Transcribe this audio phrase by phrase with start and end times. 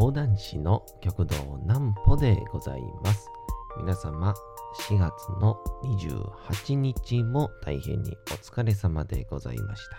[0.00, 1.34] 講談師の極道
[1.66, 3.28] 南歩でございます。
[3.76, 4.32] 皆様、
[4.88, 5.12] 4月
[5.42, 9.98] の28日も大変にお疲れ様でございました。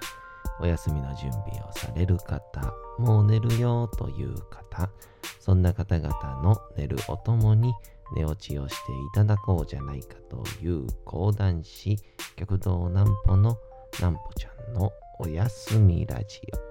[0.60, 4.90] お休みの準備をされる方、もう寝るよという方、
[5.40, 6.10] そんな方々
[6.42, 7.72] の寝るおともに
[8.16, 12.00] 寝落ちをしていただこうじゃないかという講談師、
[12.38, 13.56] 極道南歩の
[14.00, 16.71] 南歩ちゃんのおやすみラジオ。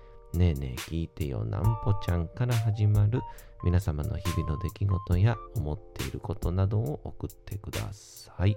[0.33, 3.21] ねえねえ聞いてよなんぽちゃんから始まる
[3.63, 8.55] 皆様の日々の出来事や思っていることなどを送ってください。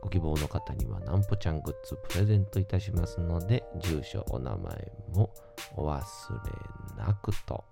[0.00, 5.30] ご希望の方にはなんぽちゃんグッズプレゼントいたしますので、住所、お名前も
[5.76, 7.64] お忘れなくと。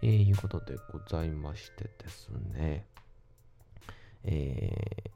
[0.00, 2.86] えー、いうことでございましてですね。
[4.24, 5.10] えー、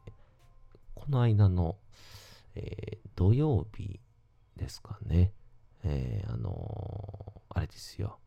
[0.94, 1.76] この間の、
[2.54, 4.00] えー、土曜日
[4.56, 5.32] ですかね。
[5.84, 7.01] えー、あの、
[7.62, 8.18] れですよ。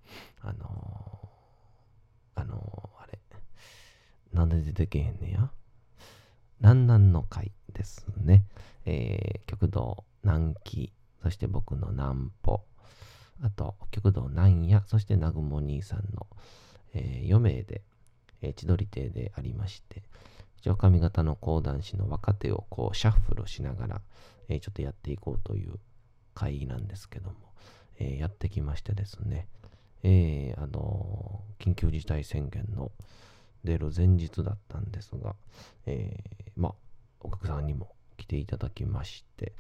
[0.41, 3.19] あのー、あのあれ。
[4.33, 5.52] なんで出てけへんねや？
[6.59, 8.45] 南南の会ですね。
[8.86, 12.63] え極道南紀、そして僕の南歩、
[13.41, 16.28] あと極道南夜、そして南雲兄さんの、
[16.94, 17.81] え4名で、
[18.41, 20.03] え千鳥亭でありまして、
[20.58, 24.02] 一応上方の講談師の若手をこうシャッフルしながら、
[24.47, 25.79] えちょっとやっていこうという
[26.34, 27.44] 会なんですけども、
[28.00, 29.47] え、やってきましてですね、
[30.03, 32.91] えー、あの、緊急事態宣言の
[33.63, 35.35] 出る前日だったんですが、
[35.85, 36.73] えー、まあ、
[37.22, 39.53] お客さんにも来ていただきまして、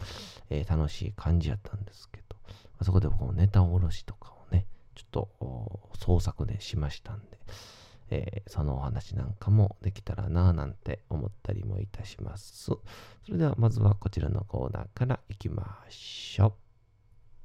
[0.49, 2.35] えー、楽しい感じやったんですけど、
[2.79, 7.39] あそこでこうネタおろしとかをね、ちょっと創作でしましたんで、
[8.09, 12.65] えー、そのお話なんかもできたらなぁなんて思ったりもいたします。
[12.65, 12.81] そ
[13.29, 16.64] れではまずはこちらのコーナーからいきましょう。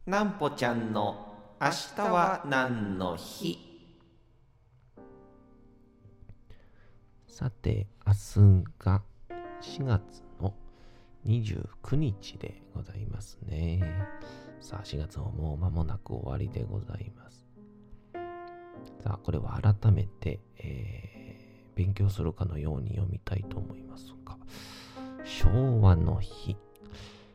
[0.06, 3.58] なんぽちゃんの明日は何の日？
[7.28, 9.02] さて明日が
[9.60, 10.54] 4月の
[11.26, 13.82] 29日でございますね。
[14.60, 17.46] さあ4月ももう間もなく終わりでございます。
[19.04, 24.38] さあこれは改めて、えー、勉強するかのように読みたいと思いますが
[25.24, 26.56] 昭和の日。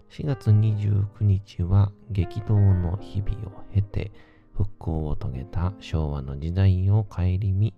[0.10, 4.12] 4月29日は激動の日々を経て
[4.54, 7.74] 復興を遂げた昭和の時代を顧み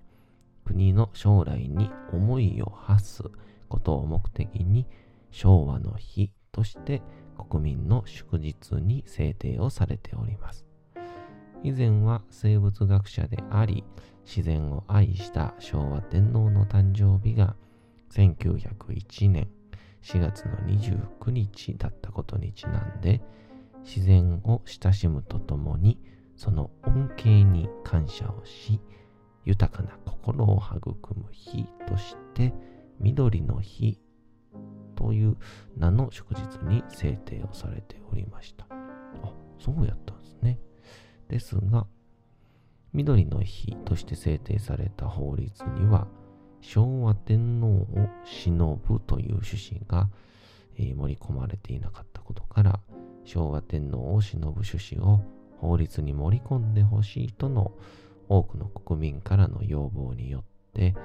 [0.65, 3.23] 国の将来に思いを馳す
[3.69, 4.85] ことを目的に
[5.31, 7.01] 昭和の日として
[7.49, 10.65] 国民の祝日に制定をされております。
[11.63, 13.83] 以前は生物学者であり
[14.25, 17.55] 自然を愛した昭和天皇の誕生日が
[18.11, 19.47] 1901年
[20.01, 23.21] 4月の29日だったことにちなんで
[23.83, 25.99] 自然を親しむとともに
[26.35, 28.79] その恩恵に感謝をし
[29.45, 32.53] 豊かな心を育む日として
[32.99, 33.99] 緑の日
[34.95, 35.37] という
[35.77, 38.65] 名の祝日に制定をされておりました。
[39.23, 40.59] あ、そうやったんですね。
[41.29, 41.85] ですが、
[42.93, 46.07] 緑の日として制定された法律には、
[46.61, 50.09] 昭和天皇を忍ぶという趣旨が、
[50.77, 52.79] えー、盛り込まれていなかったことから、
[53.23, 55.21] 昭和天皇を忍ぶ趣旨を
[55.59, 57.71] 法律に盛り込んでほしいとの
[58.29, 60.95] 多くの国民からの要望によって、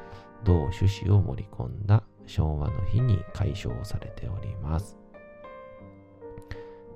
[0.45, 4.97] 同趣旨を盛り込んだ昭和の日に解消されております。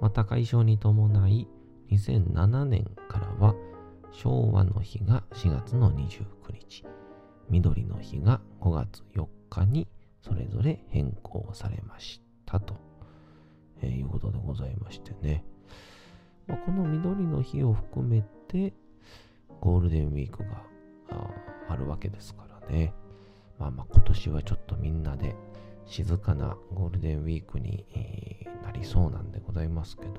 [0.00, 1.48] また解消に伴い、
[1.90, 3.54] 2007年からは
[4.12, 6.84] 昭和の日が4月の29日、
[7.48, 9.88] 緑の日が5月4日に
[10.22, 12.76] それぞれ変更されましたと、
[13.82, 15.44] えー、いうことでございましてね。
[16.46, 18.72] まあ、この緑の日を含めて
[19.60, 20.62] ゴールデンウィークが
[21.68, 22.92] あるわけですからね。
[23.58, 25.34] まあまあ今年はちょっとみんなで
[25.86, 30.12] 静かなゴールデンウィークに、えー、なりそうなんでございますけど、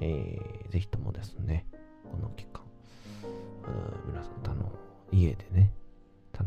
[0.00, 1.66] えー、ぜひともですね、
[2.10, 2.62] この期間、
[4.06, 4.70] 皆さんあの
[5.10, 5.72] 家でね、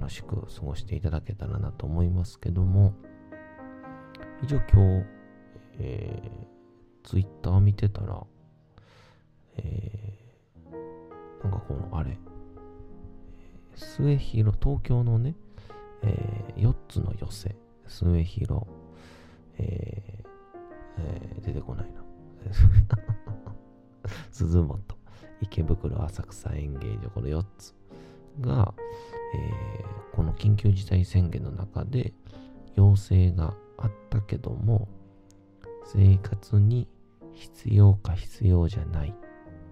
[0.04, 2.94] 楽しく過ごしていただけたらなと思いますけども、
[4.44, 5.06] 一応今日、
[5.80, 8.22] えー、ツイッター見てたら、
[9.56, 12.18] えー、なんかこの、あれ、
[13.76, 15.36] 末広、東京のね、
[16.02, 17.56] えー、4つの寄せ、
[17.88, 18.66] 末広、
[19.58, 20.28] えー
[20.98, 22.04] えー、出てこないな。
[24.32, 24.82] 鈴本、
[25.40, 27.74] 池袋、浅草演芸場、この4つ
[28.42, 28.74] が、
[29.34, 32.14] えー、この緊急事態宣言の中で
[32.76, 34.88] 要請があったけども、
[35.86, 36.88] 生活に
[37.34, 39.14] 必要か必要じゃない。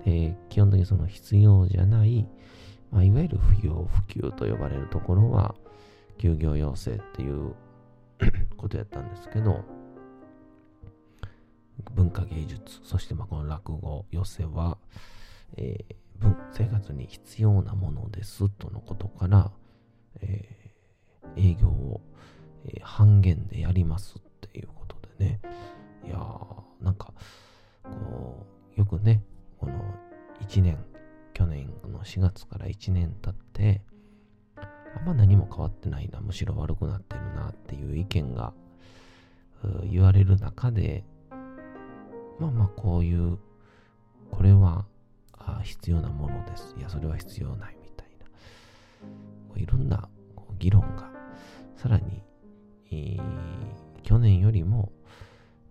[0.03, 2.27] で基本的にその必要じゃない、
[2.89, 5.55] まあ、いわゆる不要不急と呼ばれるところは、
[6.17, 7.55] 休業要請っていう
[8.57, 9.63] ことやったんですけど、
[11.95, 14.77] 文化芸術、そしてまあこの落語、寄せは、
[15.57, 15.95] えー、
[16.51, 19.51] 生活に必要なものですとのことから、
[20.21, 22.01] えー、営業を、
[22.65, 24.21] えー、半減でやりますっ
[24.51, 25.41] ていうことでね、
[26.05, 27.13] いやー、なんか、
[27.83, 29.23] こう、よくね、
[29.57, 29.73] この
[30.41, 30.77] 1年、
[31.33, 33.81] 去年の4月から1年経って、
[34.57, 38.53] あんま何も変わってないな、むしろ悪くなってるなっていう意見が
[39.89, 41.03] 言われる中で、
[42.39, 43.37] まあまあこういう、
[44.31, 44.85] これは
[45.63, 46.75] 必要なものです。
[46.77, 49.61] いや、それは必要ないみたいな。
[49.61, 50.07] いろんな
[50.59, 51.11] 議論が、
[51.75, 52.23] さらに、
[52.91, 53.21] えー、
[54.03, 54.91] 去年よりも、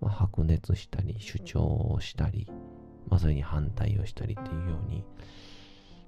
[0.00, 2.46] まあ、白熱したり、主張をしたり、
[3.08, 5.04] まあ、それに反対をしたりっていうように、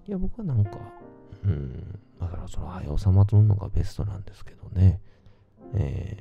[0.06, 0.78] いや、僕はなんか、
[1.44, 5.00] うん、だからそれは早収まるのがベストなんですけどね。
[5.74, 6.16] え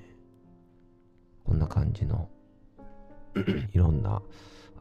[1.44, 2.30] ー、こんな感じの
[3.74, 4.22] いろんな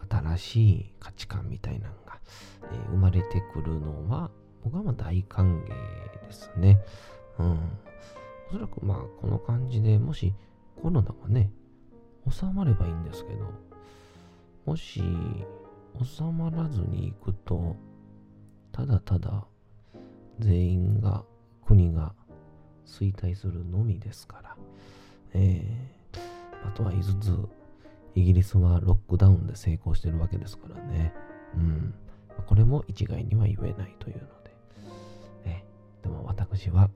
[0.08, 2.20] 新しい価値観みたいなのが、
[2.72, 4.30] えー、生まれてくるのは、
[4.62, 6.80] 僕はまあ大歓迎ですね。
[7.38, 7.58] うん。
[8.48, 10.34] おそらくまあこの感じでもし
[10.82, 11.50] コロナがね、
[12.28, 13.52] 収まればいいんですけど、
[14.66, 15.02] もし
[16.02, 17.76] 収まらずに行くと、
[18.72, 19.44] ただただ
[20.38, 21.24] 全員が、
[21.66, 22.14] 国が
[22.86, 24.56] 衰退するのみですから、
[25.34, 27.36] えー、あとは言いつつ、
[28.14, 31.14] イギリスはロックダウンで成功してるわけですからね。
[31.54, 31.94] うん。
[32.46, 34.50] これも一概には言えないというので。
[35.44, 35.64] ね、
[36.02, 36.90] でも私は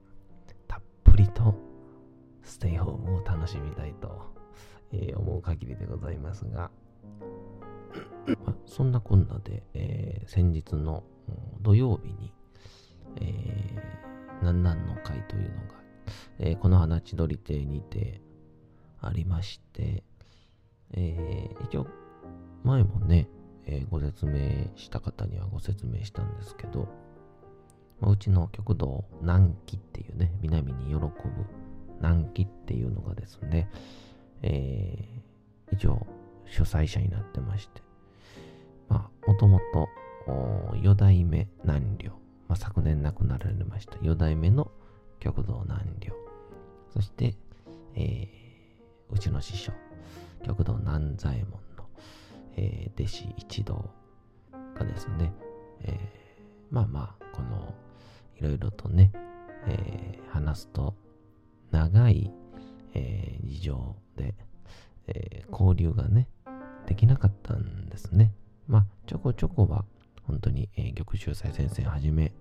[0.67, 1.55] たっぷりと
[2.43, 4.35] ステイホームを楽しみたいと、
[4.93, 6.71] え、思う限りでございますが、
[8.45, 11.05] ま、そんなこんなで、えー、先日の
[11.61, 12.33] 土曜日に、
[13.21, 15.75] えー、なんなんの会というのが、
[16.39, 18.21] えー、この花千鳥亭にて
[19.01, 20.03] ありまして、
[20.93, 21.87] えー、一応、
[22.63, 23.29] 前もね、
[23.67, 26.89] えー、ご説明した方にはご説明したんですけど、
[28.01, 31.11] まあ、うちの極道南紀っていうね、南に喜ぶ
[32.01, 33.69] 南紀っていうのがですね、
[34.43, 36.07] えー、一応
[36.47, 37.83] 主催者になってまして、
[38.89, 39.89] まあ、もともと
[40.83, 42.11] 四代目南陵、
[42.49, 44.71] まあ、昨年亡くなられました四代目の
[45.21, 46.13] 極道南陵、
[46.93, 47.35] そして、
[47.95, 49.73] えー、うちの師匠、
[50.45, 51.89] 極道南左衛門の、
[52.57, 53.91] えー、弟子一同
[54.79, 55.33] がですね、
[55.83, 57.75] えー、まあまあ、この、
[58.37, 59.11] いろいろとね、
[59.67, 60.95] えー、話すと、
[61.71, 62.31] 長い、
[62.93, 64.35] えー、事情で、
[65.07, 66.29] えー、交流がね、
[66.87, 68.33] できなかったんですね。
[68.69, 69.85] まあ、ちょこちょこは、
[70.25, 72.33] 本当に、えー、玉秀斎先生はじめ、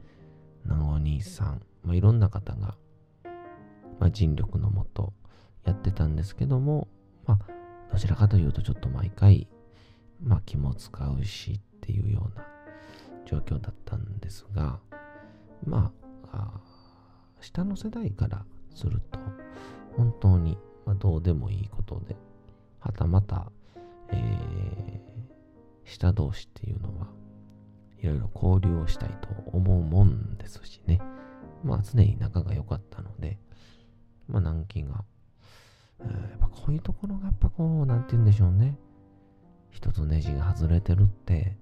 [0.65, 2.75] 南お兄さん、まあ、いろんな方が、
[4.00, 5.13] まあ、尽力のもと
[5.63, 6.88] やってたんですけども、
[7.25, 7.52] まあ、
[7.93, 9.47] どちらかというとちょっと毎回、
[10.19, 12.43] まあ気も使うしっていうような
[13.25, 14.79] 状況だったんですが、
[15.63, 15.91] ま
[16.31, 16.50] あ、
[17.39, 19.19] 下の世代からすると、
[19.95, 20.57] 本当に、
[20.88, 22.15] まあ、どうでもいいことで、
[22.79, 23.51] はたまた、
[24.09, 27.07] えー、下同士っていうのは、
[28.00, 31.00] いろいろ交流をしたいと思うもんですしね。
[31.63, 33.38] まあ常に仲が良かったので、
[34.27, 35.05] まあ南京が
[36.12, 38.77] やっぱこういうところがやっぱこう、なんて言うんでしょうね。
[39.72, 41.57] 一つネジが外れてるって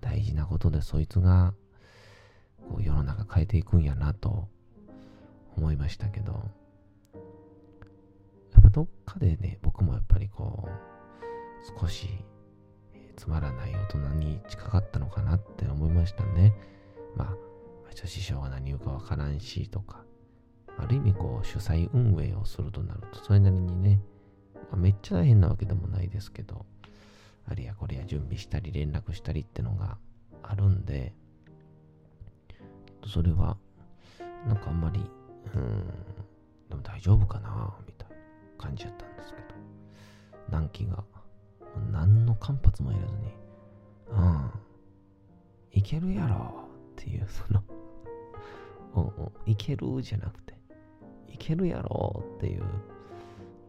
[0.00, 1.54] 大事なことで、そいつが
[2.68, 4.48] こう世の中変えていくんやなと
[5.56, 6.32] 思いましたけど、
[8.52, 12.08] やっぱどっかでね、僕もやっぱりこう、少し、
[13.16, 16.52] つまらない大人に近かったのかなって思いましたね。
[17.16, 17.36] まあ、
[18.06, 20.03] 師匠が何言うかわからんしとか、
[20.78, 24.00] ある意味こう主催運営をするとなると、それなりにね、
[24.54, 26.66] まあ、めっちゃ大変なわけでもないですけど、
[27.46, 29.98] あれやこれや準備したり連絡したりってのが
[30.42, 31.14] あるんで、
[33.06, 33.56] それは、
[34.46, 35.00] なんかあんまり、
[35.54, 35.86] うん、
[36.68, 38.16] でも大丈夫かな、みたいな
[38.58, 39.44] 感じやったんですけど、
[40.48, 41.04] 南紀が、
[41.90, 43.34] 何の間髪もいらずに、
[44.10, 44.50] うん、
[45.72, 47.62] いけるやろっていう、その
[48.94, 49.06] うんう
[49.46, 50.53] ん、いけるじゃなくて、
[51.34, 52.62] いけるやろっていう、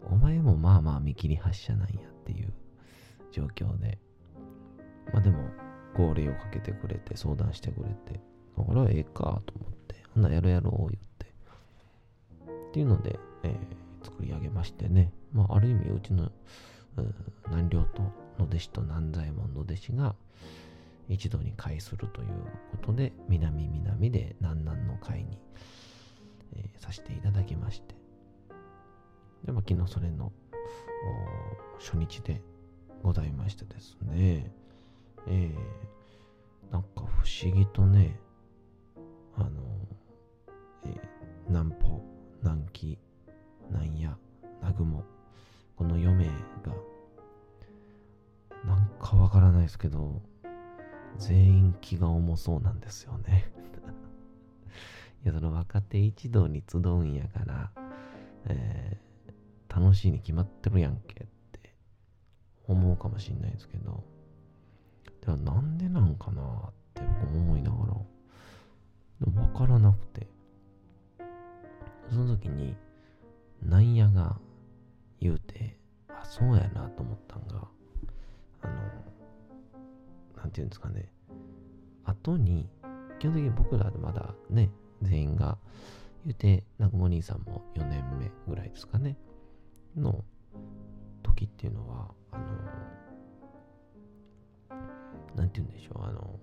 [0.03, 2.53] お前もまあまあ見切り発車なんやっていう
[3.31, 3.98] 状況で、
[5.12, 5.50] まあでも、
[5.98, 8.19] 号令をかけてくれて、相談してくれて、
[8.55, 11.25] これはええかと思って、ほんなやろやろう言って、
[12.69, 16.31] っていうので、えー、作り上げましてね、まあある意味うちの、
[16.98, 17.15] うん、
[17.48, 18.03] 南陵と
[18.38, 20.15] の弟子と南左衛門の弟子が
[21.10, 22.27] 一度に会するという
[22.72, 25.39] ことで、南南で南南の会に、
[26.54, 27.96] えー、させていただきまして、
[29.46, 30.32] で、まあ、昨日それの
[31.80, 32.42] 初日で
[33.04, 34.52] ございましてですね、
[35.28, 38.20] えー、なんか不思議とね、
[39.38, 39.50] あの、
[40.86, 41.00] えー、
[41.48, 42.02] 南方、
[42.42, 42.98] 南紀、
[43.70, 44.18] 南夜、
[44.62, 45.04] 南雲、
[45.75, 46.32] この4名が、
[48.66, 50.22] なんかわからないですけど、
[51.18, 53.52] 全員気が重そうなんですよね。
[55.25, 57.72] いや、その若手一同に集うんやから、
[58.46, 61.74] えー、楽しいに決まってるやんけって
[62.67, 64.03] 思うかもしんないですけど、
[65.25, 67.94] ではなんでなんかなって僕思いながら、
[69.22, 70.27] でも分からなくて、
[72.12, 72.75] その時に、
[73.63, 74.38] なんやが
[75.20, 77.67] 言うて、あ、そうやなと思ったんが、
[78.62, 78.74] あの、
[80.38, 81.10] なんていうんですかね、
[82.03, 82.70] 後に、
[83.17, 84.70] 基本的に僕らまだね、
[85.02, 85.58] 全員が、
[86.25, 89.18] 言うて、南雲兄さんも4年目ぐらいですかね、
[89.96, 90.24] の
[91.24, 92.46] 時っていうのは、あの、
[95.36, 96.40] なんて言うんでしょう、あの、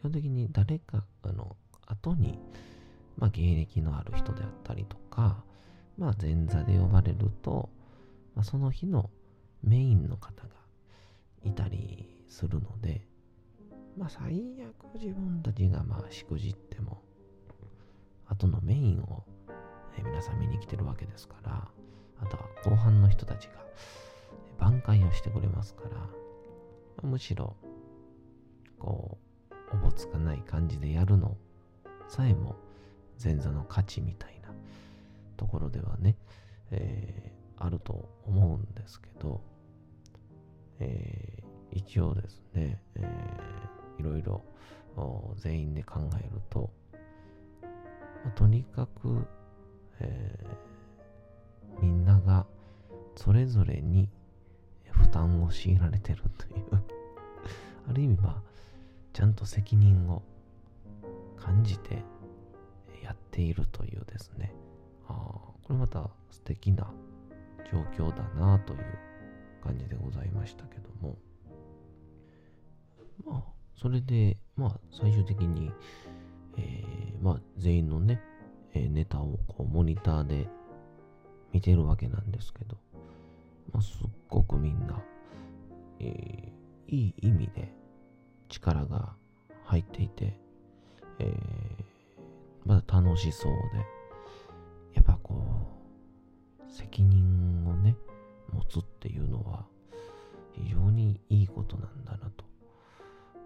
[0.00, 2.38] 基本的に誰か、あの、後に、
[3.16, 5.42] まあ、芸歴のある人であったりとか、
[5.96, 7.68] まあ、前座で呼ばれると、
[8.34, 9.10] まあ、その日の
[9.64, 10.50] メインの方が
[11.42, 13.02] いたりするので、
[13.96, 17.02] まあ、最悪自分たちがまあしくじっても、
[18.28, 19.24] 後のメインを、
[19.96, 21.68] え皆さん見に来てるわけですから、
[22.20, 23.52] あとは後半の人たちが
[24.58, 27.56] 挽回をしてくれますから、むしろ、
[28.78, 29.18] こ
[29.50, 31.36] う、おぼつかない感じでやるの
[32.08, 32.56] さえも
[33.22, 34.48] 前座の価値みたいな
[35.36, 36.16] ところではね、
[36.70, 39.42] えー、あると思うんですけど、
[40.80, 44.42] えー、一応ですね、えー、いろいろ
[45.36, 46.70] 全員で考えると、
[48.28, 49.26] あ、とにかく、
[50.00, 52.46] えー、みんなが
[53.16, 54.08] それぞれに
[54.90, 56.64] 負担を強いられてるという。
[57.88, 58.42] ある意味まあ
[59.12, 60.22] ちゃんと責任を
[61.36, 62.04] 感じて
[63.02, 64.54] やっているというですね、
[65.08, 66.92] あこれまた素敵な
[67.72, 68.98] 状況だなという
[69.62, 71.16] 感じでございましたけども、
[73.24, 73.44] まあ、
[73.76, 75.72] それで、まあ、最終的に、
[76.58, 78.20] えー、まあ、全員のね、
[78.74, 80.48] えー、ネタをこうモニターで
[81.52, 82.76] 見てるわけなんですけど、
[83.72, 85.00] まあ、すっごくみんな、
[86.00, 87.72] えー、いい意味で
[88.48, 89.14] 力が
[89.64, 90.36] 入っていて、
[91.18, 91.34] えー、
[92.64, 93.58] まだ楽しそうで、
[94.94, 95.44] やっぱこ
[96.60, 97.96] う、責任をね、
[98.52, 99.64] 持つっていうのは、
[100.52, 102.44] 非常にいいことなんだなと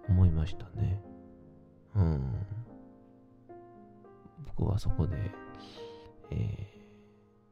[0.09, 1.03] 思いましたね。
[1.95, 2.47] うん。
[4.47, 5.17] 僕はそこで、
[6.31, 6.69] え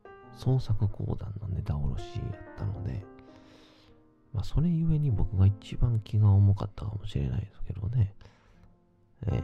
[0.05, 2.23] ー、創作講談のネタおろしや
[2.55, 3.05] ったので、
[4.33, 8.15] まあ、それゆえに僕が一番気が重かったかもしれないですけどね。
[9.27, 9.43] えー、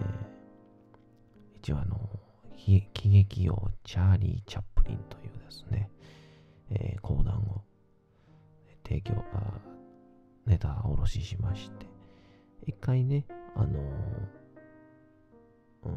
[1.58, 1.98] 一応あの、
[2.56, 5.90] 喜劇王チャーリー・チャップリンというですね、
[6.70, 7.62] えー、講談を
[8.84, 9.60] 提供、あ
[10.46, 11.86] ネタおろししまして、
[12.66, 15.94] 一回ね、あのー、うん、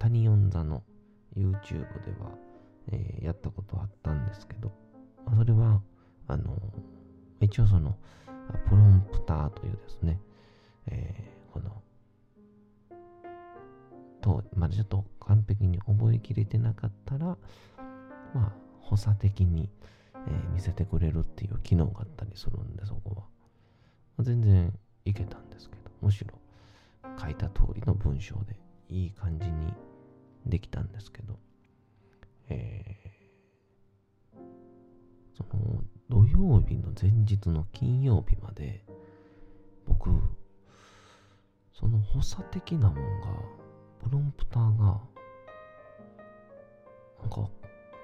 [0.00, 0.82] 谷四座の
[1.36, 2.30] YouTube では、
[2.90, 4.72] えー、やったことあったんですけど、
[5.26, 5.82] まあそれは、
[6.26, 6.56] あの、
[7.40, 7.96] 一応その、
[8.68, 10.18] プロンプターというですね、
[10.86, 11.82] えー、この、
[14.22, 17.36] と、まだちょっと完璧に覚えきれてなかったら、
[18.34, 19.68] まあ、補佐的に、
[20.14, 24.22] えー、見せてくれるっていう機能があったりするんで、そこは。
[24.22, 24.72] 全然
[25.04, 26.34] いけたんですけど、むしろ
[27.18, 28.56] 書いた通りの文章で
[28.88, 29.72] いい感じに
[30.46, 31.38] できたんですけど、
[32.48, 34.38] えー、
[35.36, 38.84] その土曜日の前日の金曜日まで
[39.86, 40.10] 僕
[41.72, 43.26] その補佐的なもんが
[44.02, 45.00] プロンプターが
[47.20, 47.48] なんか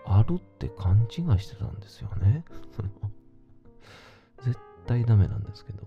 [0.06, 2.44] あるって勘違いしてたんですよね。
[4.44, 5.86] 絶対ダメなんですけど。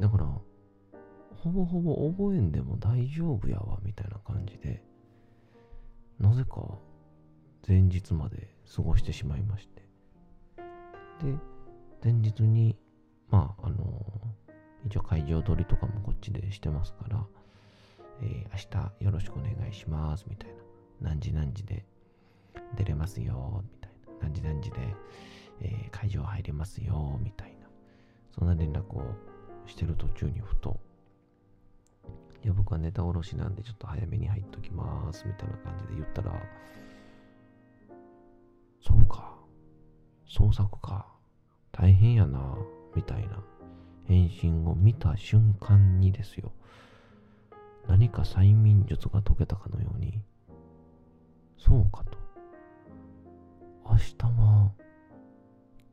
[0.00, 0.26] だから
[1.36, 4.82] ほぼほぼ覚えんでも大丈夫やわみたいな感じで。
[6.24, 6.62] なぜか
[7.68, 9.82] 前日まで過ごしてしまいまして。
[11.22, 11.36] で、
[12.02, 12.78] 前日に、
[13.28, 14.00] まあ、あの
[14.86, 17.26] 一応会場取りとかもこっちでしてますから、
[18.22, 20.50] えー、明日よろしくお願いしますみたい
[21.02, 21.10] な。
[21.10, 21.84] 何時何時で
[22.74, 24.22] 出れますよみたいな。
[24.22, 24.78] 何時何時で、
[25.60, 27.68] えー、会場入れますよみたいな。
[28.30, 29.14] そんな連絡を
[29.66, 30.80] してる途中にふと、
[32.44, 36.32] いや、僕はネタ卸しなんでちょっと早めに入っときますみたいな感じで言ったら、
[38.82, 39.34] そうか、
[40.26, 41.06] 創作か、
[41.72, 42.54] 大変やな、
[42.94, 43.42] みたいな
[44.06, 46.52] 返信を見た瞬間にですよ、
[47.88, 50.20] 何か催眠術が解けたかのように、
[51.56, 52.18] そうかと。
[53.86, 54.70] 明日は、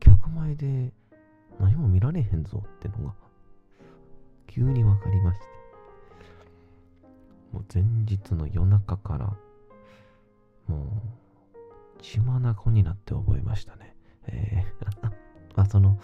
[0.01, 0.91] 客前で
[1.62, 3.13] 何も見られへんぞってのが、
[4.48, 5.61] 急にわかりまして。
[7.51, 9.38] もう前日の夜中から、
[10.67, 13.96] もう、血眼になって覚えましたね。
[14.27, 15.12] えー
[15.55, 16.00] まあその、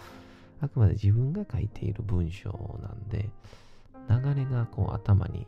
[0.60, 3.30] あくまで自分が書いている文章なんで、
[4.08, 5.46] 流れがこう頭に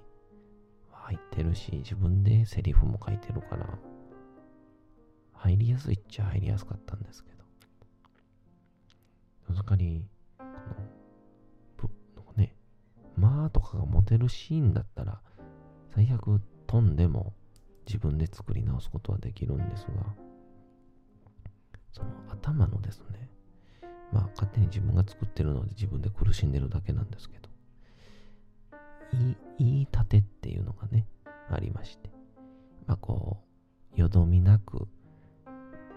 [0.91, 3.79] 入ってるし、自分でセリフも書いてるから、
[5.33, 7.41] 入りやすいっちゃ入りやすかったんですけど、
[9.71, 10.05] かに、
[11.79, 12.57] この、ね、
[13.17, 15.21] まあとかが持てるシーンだったら、
[15.95, 17.35] 最悪飛んでも
[17.87, 20.15] 自分で作り直すことはできるんですが、
[21.93, 23.29] その頭のですね、
[24.13, 27.49] まあ勝手に自分が作ってるので自分で苦しんでるだけなんですけど、
[29.13, 31.07] 言い立てっていうのがね、
[31.51, 32.11] ありまして、
[32.87, 33.39] まあこ
[33.97, 34.87] う、よどみなく、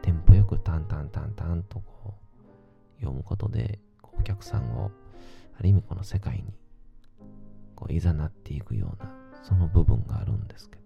[0.02, 2.16] テンポよくタンタンタンタンとこ
[2.98, 4.92] う、読むことで、お客さんを、
[5.58, 6.44] ある意味この世界に、
[7.76, 9.12] こう、いざなっていくような、
[9.44, 10.82] その部分があるんですけど、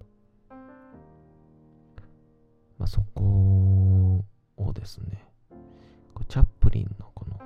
[2.77, 4.25] まあそこ
[4.57, 5.23] をですね、
[6.27, 7.39] チャップリンのこの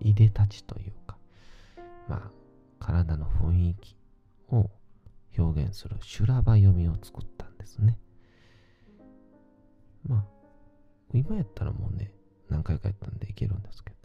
[0.00, 1.16] いでたちというか、
[2.08, 2.30] まあ、
[2.78, 3.96] 体の雰囲気
[4.50, 4.70] を
[5.36, 7.98] 表現する修羅場読みを作ったんですね。
[10.06, 10.24] まあ、
[11.12, 12.12] 今やったらもうね、
[12.48, 13.97] 何回かやったんでいけるんですけど、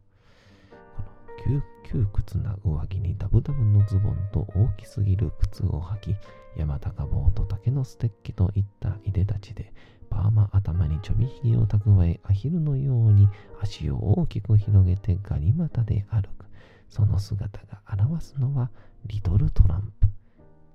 [1.84, 6.16] 窮屈な上着にダブダブのズボンと大きすぎる靴を履き、
[6.58, 9.74] 山高帽と竹のステッキといったいでたちで
[10.14, 13.28] パーマ頭にちょびひげを蓄え、アヒルのように
[13.62, 16.46] 足を大きく広げてガニ股で歩く。
[16.88, 18.70] その姿が表すのは、
[19.08, 20.08] リトルトランプ。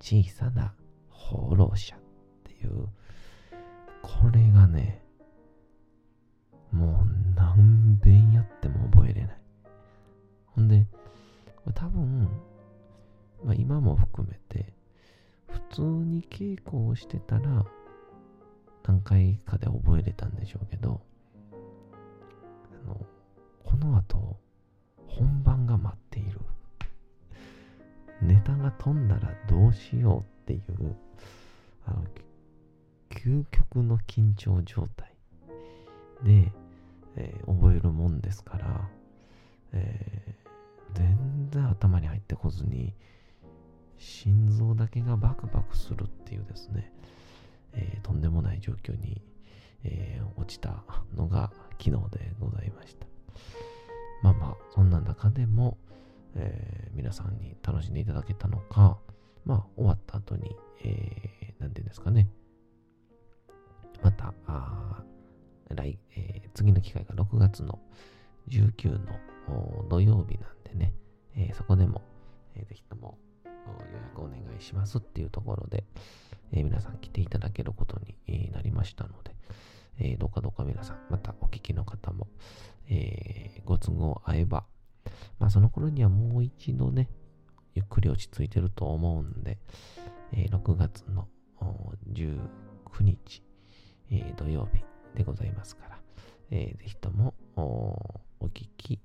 [0.01, 0.73] 小さな
[1.09, 1.99] 放浪者っ
[2.43, 2.87] ていう、
[4.01, 5.01] これがね、
[6.71, 9.41] もう何遍やっても覚えれない。
[10.55, 10.85] ほんで、
[11.73, 12.29] 多分、
[13.43, 14.73] まあ、今も含めて、
[15.47, 17.65] 普通に稽古をしてたら、
[18.83, 21.01] 何回かで覚えれたんでしょうけど、
[22.85, 23.05] あの、
[23.63, 24.37] この後、
[25.07, 26.39] 本番が待っている。
[28.21, 30.95] ネタが飛んだらどうしようっていう、
[31.85, 32.03] あの、
[33.09, 35.13] 究極の緊張状態
[36.23, 36.51] で、
[37.15, 38.89] えー、覚えるもんですから、
[39.73, 42.93] えー、全然頭に入ってこずに、
[43.97, 46.91] 心臓だけがバクバクするっていうですね、
[47.73, 49.21] えー、とんでもない状況に、
[49.83, 50.83] えー、落ちた
[51.15, 51.51] のが
[51.83, 53.05] 昨日でございました。
[54.23, 55.77] まあまあ、そんな中でも、
[56.35, 58.97] えー、皆さんに楽しんでいただけたのか、
[59.45, 62.29] まあ、終わった後に、えー、ていうんですかね、
[64.01, 65.03] また、あ
[65.69, 67.79] 来、えー、次の機会が6月の
[68.49, 69.13] 19の
[69.89, 70.93] 土曜日なんでね、
[71.35, 72.01] えー、そこでも、
[72.55, 75.83] えー、ぜひとも予約お願いしますっていうところで、
[76.51, 79.35] えー、皆さん来ていただけることになりましたので、
[79.99, 82.27] えー、どうかどうか皆さん、またお聞きの方も、
[82.89, 84.65] えー、ご都合合えば、
[85.39, 87.09] まあその頃にはもう一度ね、
[87.75, 89.57] ゆっくり落ち着いてると思うんで、
[90.33, 91.27] えー、6月の
[92.13, 92.39] 19
[93.01, 93.43] 日、
[94.11, 94.83] えー、土曜日
[95.15, 95.99] でございますから、
[96.51, 98.99] えー、ぜひともお聞き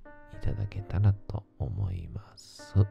[0.44, 2.74] ただけたらと思います。
[2.74, 2.86] さ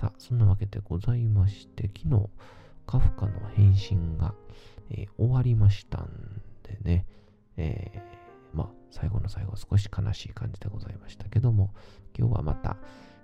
[0.00, 2.30] あ、そんなわけでございまして、昨日、
[2.86, 4.34] カフカの返信が、
[4.90, 6.08] えー、終わりましたん
[6.62, 7.06] でね、
[7.58, 11.74] えー、まあ、最後の最後、少し悲しい感じでございましたけども、
[12.18, 12.78] 今日はまた、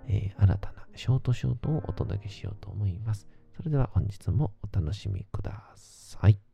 [0.07, 3.27] えー、新たなショートショートをお届けしようと思います。
[3.55, 6.50] それでは本日もお楽しみください。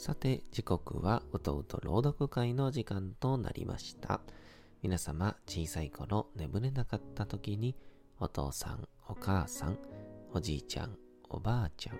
[0.00, 4.22] さて、時刻はうとうと朗読会の時間となりました。
[4.80, 7.76] 皆様、小さい頃眠れなかった時に、
[8.18, 9.76] お父さん、お母さん、
[10.32, 10.96] おじいちゃん、
[11.28, 11.98] おばあちゃん、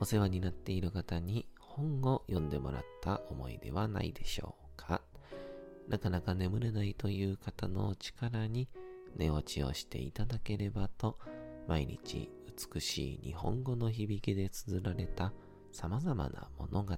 [0.00, 5.02] お世話になっている方に本を読んでもらった思いではないでしょうか。
[5.86, 8.70] なかなか眠れないという方の力に
[9.16, 11.18] 寝落ちをしていただければと、
[11.66, 12.30] 毎日
[12.72, 15.34] 美しい日本語の響きで綴られた
[15.72, 16.94] 様々な物語、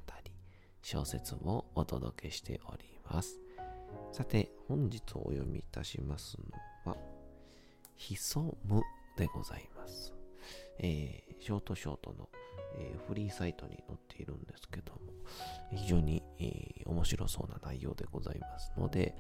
[0.83, 3.39] 小説をお届けしております。
[4.13, 6.37] さて、本日お読みいたします
[6.85, 6.97] のは、
[7.97, 8.83] 潜む
[9.17, 10.13] でございます。
[10.79, 12.29] えーショートショートの、
[12.77, 15.01] えーフリーサイトに載っているんですけども、
[15.73, 19.15] 非常に、えー面白そうな内容でございますので、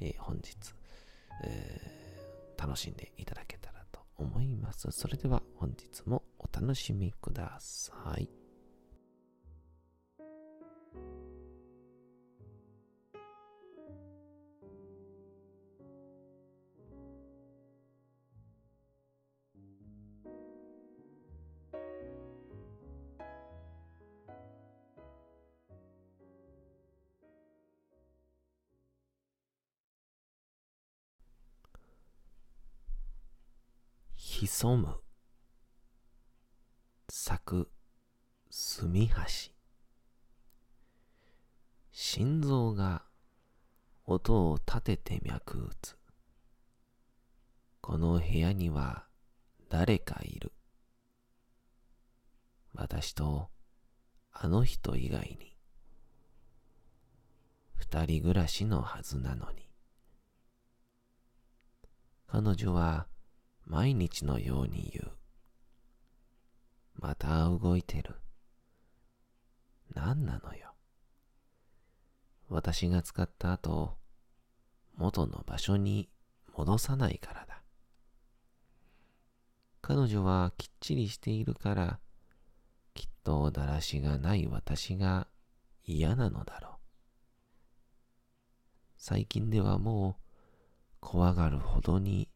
[0.00, 0.56] え本日、
[1.44, 4.90] え楽しんでいただけたらと思います。
[4.90, 8.43] それでは本日もお楽しみください。
[34.46, 35.00] 潜む。
[37.08, 37.70] 咲く
[38.50, 39.14] 墨橋
[41.90, 43.04] 心臓が
[44.04, 45.96] 音を立てて脈打つ。
[47.80, 49.06] この部屋には
[49.70, 50.52] 誰かいる。
[52.74, 53.48] 私と
[54.30, 55.56] あの人以外に。
[57.76, 59.70] 二人暮らしのはずなのに。
[62.26, 63.06] 彼女は
[63.66, 65.12] 毎日のように言う。
[66.96, 68.16] また動いてる。
[69.94, 70.74] 何なのよ。
[72.48, 73.96] 私が使った後、
[74.96, 76.08] 元の場所に
[76.56, 77.62] 戻さないからだ。
[79.80, 82.00] 彼女はきっちりしているから、
[82.94, 85.26] きっとだらしがない私が
[85.84, 86.72] 嫌なのだろう。
[88.96, 90.24] 最近ではもう
[91.00, 92.28] 怖がるほどに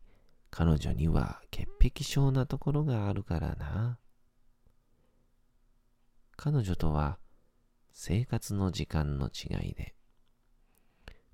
[0.51, 3.99] 彼女には潔癖症なところがあるからな。
[6.37, 7.19] 彼女とは
[7.93, 9.95] 生活の時間の違いで、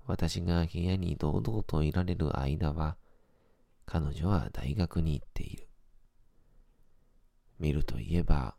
[0.07, 2.97] 私が部屋に堂々といられる間は、
[3.85, 5.67] 彼女は大学に行っている。
[7.59, 8.55] 見るといえば、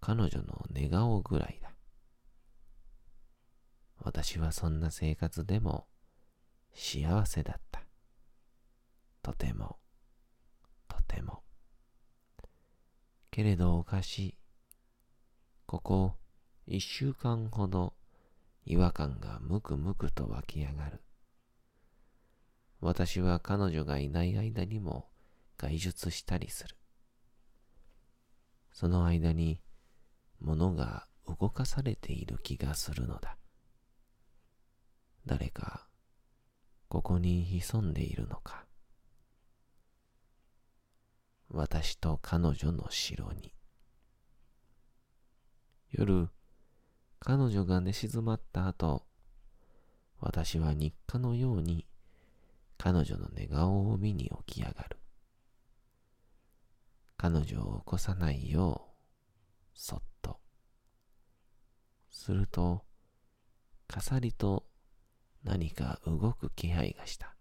[0.00, 1.72] 彼女の寝顔ぐらいだ。
[4.00, 5.86] 私はそんな生活でも
[6.74, 7.85] 幸せだった。
[9.26, 9.76] とても、
[10.86, 11.42] とても。
[13.32, 14.38] けれどおかしい。
[15.66, 16.14] ここ
[16.68, 17.94] 一週間ほど
[18.66, 21.02] 違和感がむくむくと湧き上がる。
[22.80, 25.08] 私は彼女がいない間にも
[25.58, 26.76] 外出したりする。
[28.70, 29.60] その間に
[30.38, 33.36] 物が動かされている気がするのだ。
[35.26, 35.88] 誰か
[36.88, 38.65] ここに潜んでいるのか。
[41.48, 43.52] 私と彼女の城に。
[45.90, 46.28] 夜、
[47.20, 49.06] 彼女が寝静まった後、
[50.18, 51.86] 私は日課のように
[52.78, 54.98] 彼女の寝顔を見に起き上がる。
[57.16, 58.96] 彼女を起こさないよう、
[59.74, 60.38] そっと。
[62.10, 62.84] すると、
[63.86, 64.66] かさりと
[65.44, 67.34] 何か動く気配がした。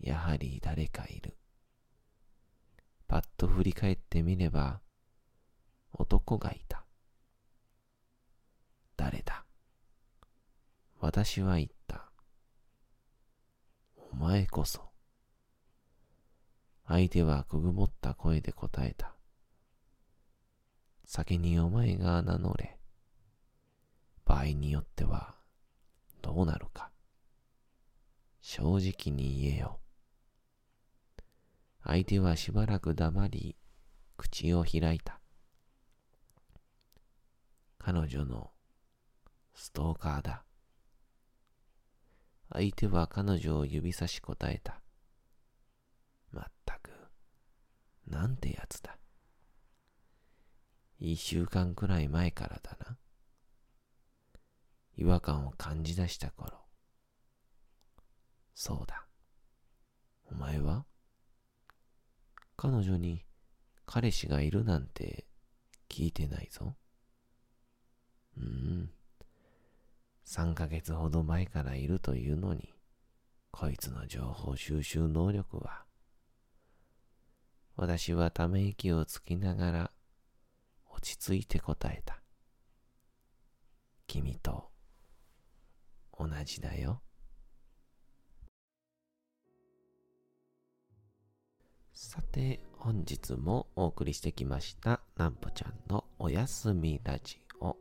[0.00, 1.36] やはり誰かいる。
[3.08, 4.80] パッと振り返ってみれば、
[5.92, 6.84] 男がいた。
[8.96, 9.44] 誰だ？
[10.98, 12.10] 私は言った。
[14.12, 14.90] お前こそ。
[16.86, 19.14] 相手はくぐもった声で答えた。
[21.04, 22.78] 先にお前が名乗れ。
[24.24, 25.36] 場合によっては、
[26.22, 26.90] どうなるか。
[28.40, 29.80] 正直に言えよ。
[31.88, 33.56] 相手はしばらく黙り、
[34.16, 35.20] 口を開いた。
[37.78, 38.50] 彼女の
[39.54, 40.44] ストーカーだ。
[42.52, 44.82] 相手は彼女を指差し答えた。
[46.32, 46.90] まったく、
[48.08, 48.98] なんてやつだ。
[50.98, 52.98] 一週間くらい前からだな。
[54.96, 56.64] 違和感を感じ出した頃。
[58.56, 59.06] そうだ。
[60.24, 60.84] お前は？
[62.56, 63.24] 彼女に
[63.84, 65.26] 彼氏がいるなんて
[65.88, 66.74] 聞いてないぞ。
[68.36, 68.90] うーん。
[70.26, 72.74] 3ヶ月ほど前からいるというのに、
[73.52, 75.84] こいつの情報収集能力は。
[77.76, 79.90] 私はため息をつきながら
[80.90, 82.20] 落ち着いて答えた。
[84.06, 84.70] 君と
[86.18, 87.02] 同じだよ。
[91.98, 97.74] さて、本日もお送りしてきました、なんぽちゃんのおやすみラジオ。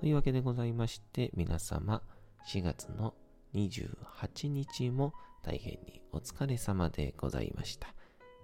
[0.00, 2.00] というわけでございまして、皆様、
[2.48, 3.12] 4月の
[3.52, 7.94] 28日も大変にお疲れ様でございました。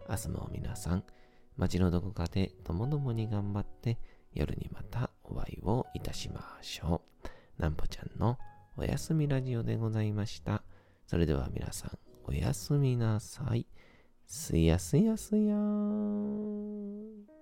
[0.06, 1.04] 明日も皆さん、
[1.56, 3.98] 街のどこかでともどもに頑張って、
[4.34, 7.00] 夜にまたお会いをいたしましょ
[7.58, 7.62] う。
[7.62, 8.36] なんぽちゃんの
[8.76, 10.62] おやすみラジオでございました。
[11.06, 13.66] それでは皆さん、おやすみなさい。
[14.32, 17.39] すやすやすやーん。